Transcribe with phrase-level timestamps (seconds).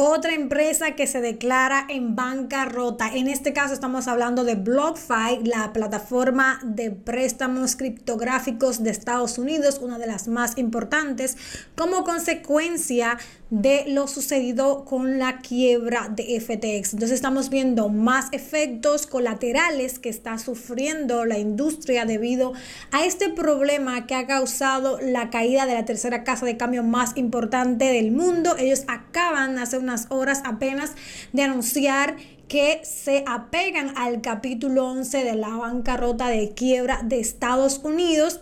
[0.00, 3.12] Otra empresa que se declara en bancarrota.
[3.12, 9.80] En este caso estamos hablando de BlockFi, la plataforma de préstamos criptográficos de Estados Unidos,
[9.82, 11.36] una de las más importantes,
[11.76, 13.18] como consecuencia
[13.50, 16.92] de lo sucedido con la quiebra de FTX.
[16.92, 22.52] Entonces estamos viendo más efectos colaterales que está sufriendo la industria debido
[22.92, 27.16] a este problema que ha causado la caída de la tercera casa de cambio más
[27.16, 28.56] importante del mundo.
[28.58, 30.92] Ellos acaban hace unas horas apenas
[31.32, 32.16] de anunciar
[32.48, 38.40] que se apegan al capítulo 11 de la bancarrota de quiebra de Estados Unidos.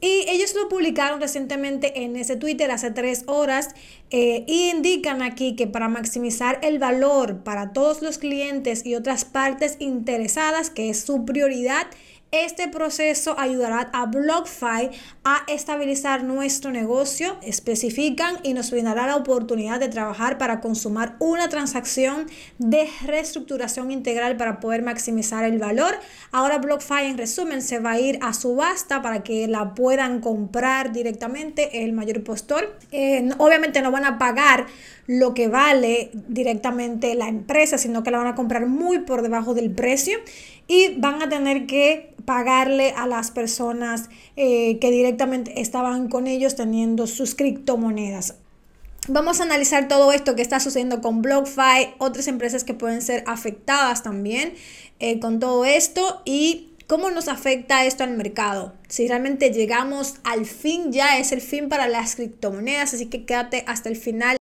[0.00, 3.70] Y ellos lo publicaron recientemente en ese Twitter hace tres horas
[4.10, 9.24] eh, y indican aquí que para maximizar el valor para todos los clientes y otras
[9.24, 11.88] partes interesadas, que es su prioridad,
[12.30, 14.90] este proceso ayudará a BlockFi
[15.24, 21.48] a estabilizar nuestro negocio, especifican y nos brindará la oportunidad de trabajar para consumar una
[21.48, 22.26] transacción
[22.58, 25.94] de reestructuración integral para poder maximizar el valor.
[26.30, 30.92] Ahora BlockFi en resumen se va a ir a subasta para que la puedan comprar
[30.92, 32.76] directamente el mayor postor.
[32.92, 34.66] Eh, obviamente no van a pagar
[35.06, 39.54] lo que vale directamente la empresa, sino que la van a comprar muy por debajo
[39.54, 40.18] del precio
[40.68, 46.54] y van a tener que pagarle a las personas eh, que directamente estaban con ellos
[46.54, 48.36] teniendo sus criptomonedas.
[49.08, 53.24] Vamos a analizar todo esto que está sucediendo con BlockFi, otras empresas que pueden ser
[53.26, 54.52] afectadas también
[55.00, 58.74] eh, con todo esto y cómo nos afecta esto al mercado.
[58.88, 63.64] Si realmente llegamos al fin, ya es el fin para las criptomonedas, así que quédate
[63.66, 64.37] hasta el final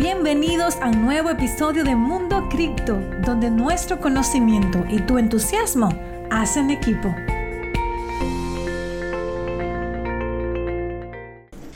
[0.00, 5.90] Bienvenidos a un nuevo episodio de Mundo Cripto, donde nuestro conocimiento y tu entusiasmo
[6.30, 7.14] hacen equipo.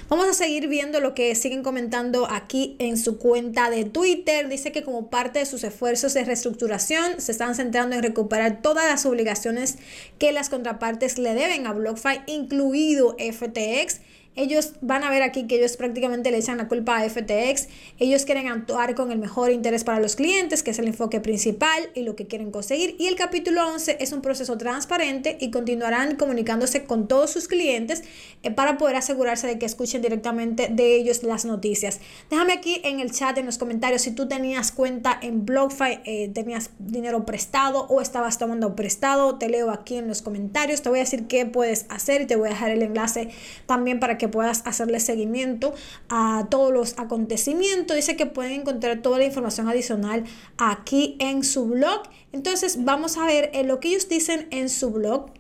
[0.09, 4.49] Vamos a seguir viendo lo que siguen comentando aquí en su cuenta de Twitter.
[4.49, 8.87] Dice que como parte de sus esfuerzos de reestructuración se están centrando en recuperar todas
[8.87, 9.77] las obligaciones
[10.19, 14.01] que las contrapartes le deben a BlockFi, incluido FTX
[14.37, 17.69] ellos van a ver aquí que ellos prácticamente le echan la culpa a FTX.
[17.99, 21.91] Ellos quieren actuar con el mejor interés para los clientes, que es el enfoque principal
[21.95, 22.97] y lo que quieren conseguir.
[22.99, 28.03] Y el capítulo 11 es un proceso transparente y continuarán comunicándose con todos sus clientes
[28.43, 32.01] eh, para poder asegurarse de que escuchen directamente de ellos las noticias.
[32.29, 36.31] Déjame aquí en el chat, en los comentarios, si tú tenías cuenta en BlockFi, eh,
[36.35, 39.39] tenías dinero prestado o estabas tomando prestado.
[39.39, 40.83] Te leo aquí en los comentarios.
[40.83, 43.31] Te voy a decir qué puedes hacer y te voy a dejar el enlace
[43.67, 45.75] también para que puedas hacerle seguimiento
[46.09, 47.97] a todos los acontecimientos.
[47.97, 50.25] Dice que pueden encontrar toda la información adicional
[50.59, 52.03] aquí en su blog.
[52.33, 55.31] Entonces vamos a ver lo que ellos dicen en su blog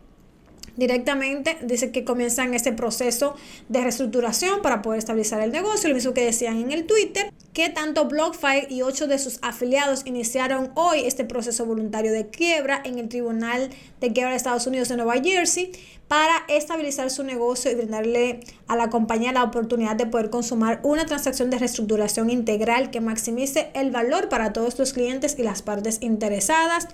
[0.77, 1.57] directamente.
[1.63, 3.35] Dice que comienzan este proceso
[3.69, 7.69] de reestructuración para poder estabilizar el negocio, lo mismo que decían en el Twitter, que
[7.69, 12.99] tanto BlockFi y ocho de sus afiliados iniciaron hoy este proceso voluntario de quiebra en
[12.99, 13.71] el Tribunal
[14.01, 15.73] de Quiebra de Estados Unidos de Nueva Jersey
[16.09, 21.07] para estabilizar su negocio y brindarle a la compañía la oportunidad de poder consumar una
[21.07, 25.99] transacción de reestructuración integral que maximice el valor para todos los clientes y las partes
[26.03, 26.89] interesadas.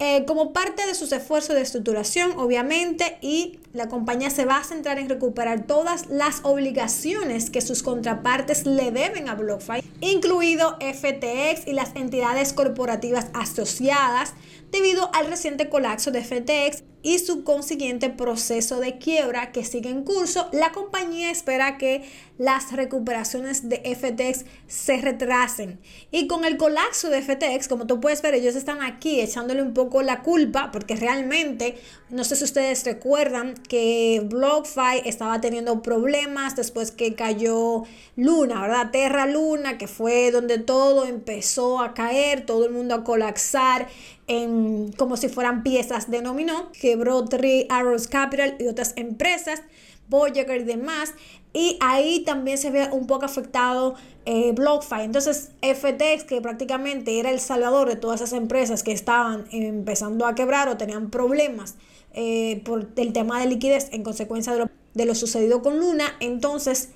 [0.00, 4.64] Eh, como parte de sus esfuerzos de estructuración, obviamente, y la compañía se va a
[4.64, 11.66] centrar en recuperar todas las obligaciones que sus contrapartes le deben a BlockFi, incluido FTX
[11.66, 14.34] y las entidades corporativas asociadas,
[14.70, 20.02] debido al reciente colapso de FTX y su consiguiente proceso de quiebra que sigue en
[20.02, 22.02] curso, la compañía espera que
[22.38, 25.80] las recuperaciones de FTX se retrasen.
[26.10, 29.74] Y con el colapso de FTX, como tú puedes ver, ellos están aquí echándole un
[29.74, 31.76] poco la culpa, porque realmente,
[32.10, 37.84] no sé si ustedes recuerdan que BlockFi estaba teniendo problemas después que cayó
[38.16, 38.90] Luna, ¿verdad?
[38.90, 43.88] Terra Luna, que fue donde todo empezó a caer, todo el mundo a colapsar
[44.28, 47.24] en, como si fueran piezas de dominó, quebró
[47.68, 49.62] Arrows Capital y otras empresas,
[50.08, 51.12] Voyager y demás,
[51.52, 53.94] y ahí también se ve un poco afectado
[54.24, 55.02] eh, BlockFi.
[55.02, 60.34] Entonces, FTX, que prácticamente era el salvador de todas esas empresas que estaban empezando a
[60.34, 61.74] quebrar o tenían problemas
[62.14, 66.16] eh, por el tema de liquidez en consecuencia de lo, de lo sucedido con Luna,
[66.20, 66.88] entonces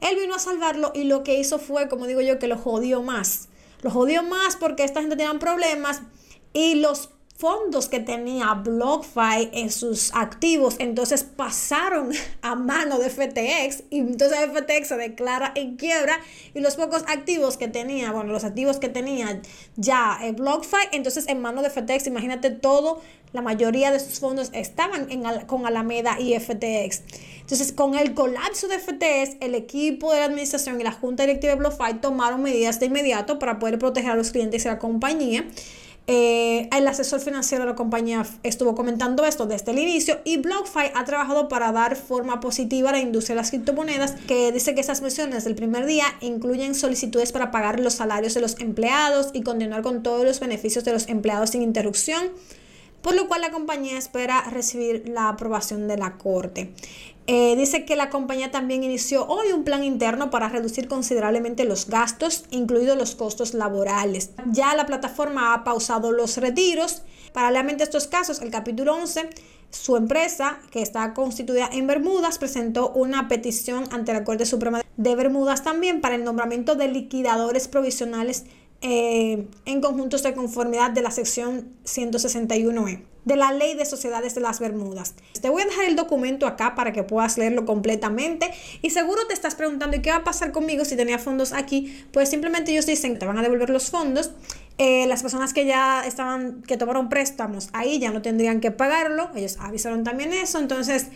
[0.00, 3.00] él vino a salvarlo y lo que hizo fue, como digo yo, que lo jodió
[3.02, 3.48] más.
[3.82, 6.02] Lo jodió más porque esta gente tenía problemas
[6.52, 12.12] y los fondos que tenía BlockFi en sus activos, entonces pasaron
[12.42, 16.18] a mano de FTX y entonces FTX se declara en quiebra
[16.54, 19.42] y los pocos activos que tenía, bueno, los activos que tenía
[19.76, 23.02] ya eh, BlockFi, entonces en mano de FTX, imagínate todo,
[23.32, 25.08] la mayoría de sus fondos estaban
[25.46, 27.02] con Alameda y FTX.
[27.40, 31.52] Entonces, con el colapso de FTX, el equipo de la administración y la junta directiva
[31.52, 34.78] de BlockFi tomaron medidas de inmediato para poder proteger a los clientes y a la
[34.78, 35.44] compañía.
[36.08, 40.92] Eh, el asesor financiero de la compañía estuvo comentando esto desde el inicio y BlockFi
[40.94, 44.82] ha trabajado para dar forma positiva a la industria de las criptomonedas, que dice que
[44.82, 49.42] esas menciones del primer día incluyen solicitudes para pagar los salarios de los empleados y
[49.42, 52.30] continuar con todos los beneficios de los empleados sin interrupción
[53.06, 56.72] por lo cual la compañía espera recibir la aprobación de la Corte.
[57.28, 61.86] Eh, dice que la compañía también inició hoy un plan interno para reducir considerablemente los
[61.86, 64.30] gastos, incluidos los costos laborales.
[64.50, 67.04] Ya la plataforma ha pausado los retiros.
[67.32, 69.30] Paralelamente a estos casos, el capítulo 11
[69.70, 75.14] su empresa, que está constituida en Bermudas, presentó una petición ante la Corte Suprema de
[75.14, 78.46] Bermudas también para el nombramiento de liquidadores provisionales
[78.88, 84.40] eh, en conjuntos de conformidad de la sección 161E de la Ley de Sociedades de
[84.40, 85.16] las Bermudas.
[85.42, 88.48] Te voy a dejar el documento acá para que puedas leerlo completamente
[88.82, 92.06] y seguro te estás preguntando ¿y qué va a pasar conmigo si tenía fondos aquí?
[92.12, 94.30] Pues simplemente ellos dicen que te van a devolver los fondos.
[94.78, 99.30] Eh, las personas que ya estaban, que tomaron préstamos ahí ya no tendrían que pagarlo.
[99.34, 100.60] Ellos avisaron también eso.
[100.60, 101.08] Entonces,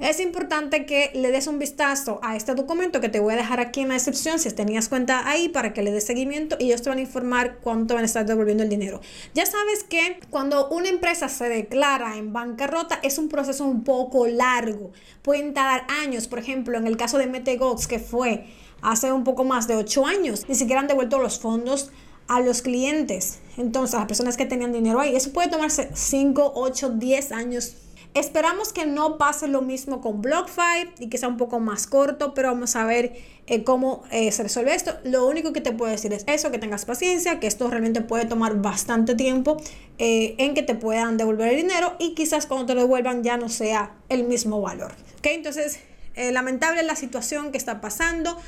[0.00, 3.60] es importante que le des un vistazo a este documento que te voy a dejar
[3.60, 6.82] aquí en la descripción si tenías cuenta ahí para que le des seguimiento y ellos
[6.82, 9.00] te van a informar cuánto van a estar devolviendo el dinero.
[9.34, 14.26] Ya sabes que cuando una empresa se declara en bancarrota es un proceso un poco
[14.26, 14.90] largo.
[15.22, 18.46] Pueden tardar años, por ejemplo, en el caso de Metegox que fue
[18.82, 21.92] hace un poco más de 8 años, ni siquiera han devuelto los fondos
[22.26, 23.38] a los clientes.
[23.56, 27.76] Entonces, a las personas que tenían dinero ahí, eso puede tomarse 5, 8, 10 años
[28.14, 32.32] Esperamos que no pase lo mismo con BlockFi y que sea un poco más corto,
[32.32, 33.12] pero vamos a ver
[33.48, 34.96] eh, cómo eh, se resuelve esto.
[35.02, 38.24] Lo único que te puedo decir es eso, que tengas paciencia, que esto realmente puede
[38.24, 39.56] tomar bastante tiempo
[39.98, 43.36] eh, en que te puedan devolver el dinero y quizás cuando te lo devuelvan ya
[43.36, 44.92] no sea el mismo valor.
[45.18, 45.26] ¿Ok?
[45.26, 45.80] Entonces,
[46.14, 48.38] lamentable la situación que está pasando.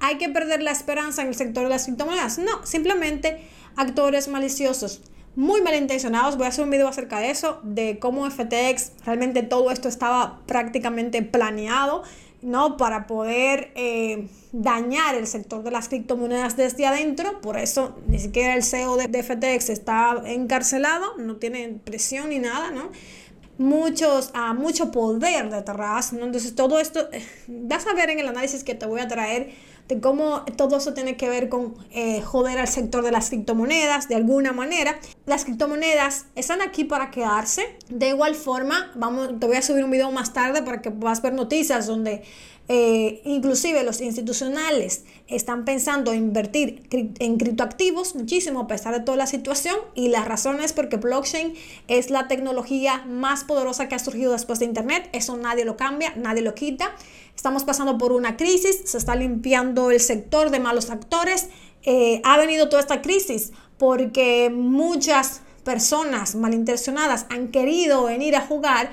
[0.00, 2.36] Hay que perder la esperanza en el sector de las criptomonedas.
[2.36, 3.40] No, simplemente
[3.74, 5.00] actores maliciosos
[5.36, 6.36] muy malintencionados.
[6.36, 10.40] Voy a hacer un video acerca de eso, de cómo FTX, realmente todo esto estaba
[10.46, 12.02] prácticamente planeado,
[12.42, 12.76] ¿no?
[12.76, 17.40] Para poder eh, dañar el sector de las criptomonedas desde adentro.
[17.40, 22.70] Por eso ni siquiera el CEO de, FTX está encarcelado, no tiene presión ni nada,
[22.70, 22.90] ¿no?
[23.56, 26.24] Muchos, ah, mucho poder detrás, ¿no?
[26.26, 29.52] Entonces todo esto, eh, vas a ver en el análisis que te voy a traer
[29.88, 34.08] de cómo todo eso tiene que ver con eh, joder al sector de las criptomonedas
[34.08, 34.98] de alguna manera.
[35.26, 37.76] Las criptomonedas están aquí para quedarse.
[37.88, 41.20] De igual forma, vamos, te voy a subir un video más tarde para que puedas
[41.20, 42.22] ver noticias donde
[42.66, 49.26] eh, inclusive los institucionales están pensando invertir en criptoactivos muchísimo a pesar de toda la
[49.26, 51.54] situación y la razón es porque blockchain
[51.88, 55.10] es la tecnología más poderosa que ha surgido después de internet.
[55.12, 56.90] Eso nadie lo cambia nadie lo quita.
[57.36, 61.48] Estamos pasando por una crisis se está limpiando el sector de malos actores.
[61.82, 68.90] Eh, ha venido toda esta crisis porque muchas personas malintencionadas han querido venir a jugar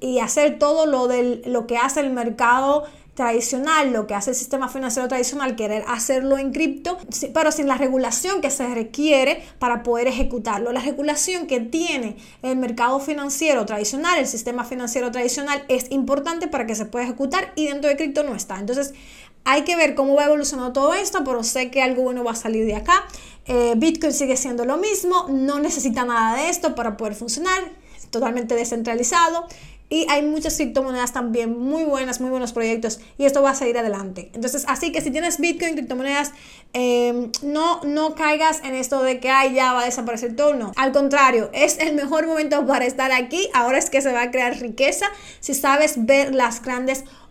[0.00, 4.36] y hacer todo lo, del, lo que hace el mercado tradicional, lo que hace el
[4.36, 6.98] sistema financiero tradicional, querer hacerlo en cripto,
[7.32, 10.72] pero sin la regulación que se requiere para poder ejecutarlo.
[10.72, 16.66] La regulación que tiene el mercado financiero tradicional, el sistema financiero tradicional, es importante para
[16.66, 18.58] que se pueda ejecutar y dentro de cripto no está.
[18.58, 18.94] Entonces,
[19.44, 22.36] hay que ver cómo va evolucionando todo esto, pero sé que algo bueno va a
[22.36, 23.04] salir de acá.
[23.46, 27.62] Eh, Bitcoin sigue siendo lo mismo, no necesita nada de esto para poder funcionar,
[28.10, 29.46] totalmente descentralizado.
[29.94, 33.78] Y hay muchas criptomonedas también muy buenas, muy buenos proyectos y esto va a seguir
[33.78, 34.32] adelante.
[34.34, 36.32] Entonces, así que si tienes Bitcoin, criptomonedas,
[36.72, 40.54] em, no, no caigas en esto de que Ay, ya va a desaparecer todo.
[40.54, 43.48] No, al contrario, es el mejor momento para estar aquí.
[43.54, 45.06] Ahora es que se va a crear riqueza
[45.38, 47.23] si sabes ver las grandes oportunidades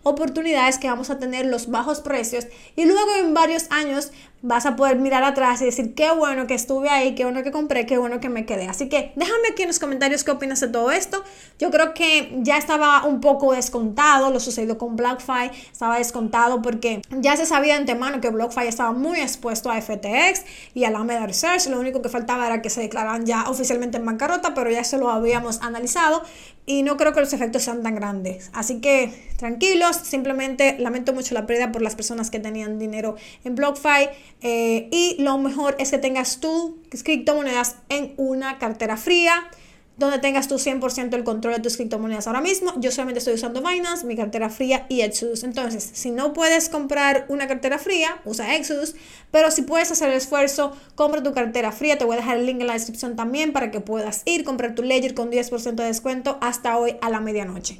[0.80, 4.12] que vamos a tener, los bajos precios y luego en varios años
[4.44, 7.52] vas a poder mirar atrás y decir qué bueno que estuve ahí, qué bueno que
[7.52, 8.68] compré, qué bueno que me quedé.
[8.68, 11.24] Así que déjame aquí en los comentarios qué opinas de todo esto.
[11.60, 17.02] Yo creo que ya estaba un poco descontado, lo sucedió con BlockFi, estaba descontado porque
[17.10, 20.44] ya se sabía antemano que BlockFi estaba muy expuesto a FTX
[20.74, 21.68] y a la Alameda Research.
[21.68, 24.98] Lo único que faltaba era que se declararan ya oficialmente en bancarrota, pero ya eso
[24.98, 26.22] lo habíamos analizado
[26.66, 28.50] y no creo que los efectos sean tan grandes.
[28.54, 33.56] Así que tranquilos, simplemente lamento mucho la pérdida por las personas que tenían dinero en
[33.56, 34.10] BlockFi.
[34.42, 39.50] Eh, y lo mejor es que tengas tú criptomonedas en una cartera fría.
[39.98, 42.74] Donde tengas tu 100% el control de tus criptomonedas ahora mismo.
[42.78, 45.44] Yo solamente estoy usando Binance, mi cartera fría y Exodus.
[45.44, 48.96] Entonces, si no puedes comprar una cartera fría, usa Exodus,
[49.32, 51.98] pero si puedes hacer el esfuerzo, compra tu cartera fría.
[51.98, 54.76] Te voy a dejar el link en la descripción también para que puedas ir, comprar
[54.76, 57.80] tu Ledger con 10% de descuento hasta hoy a la medianoche.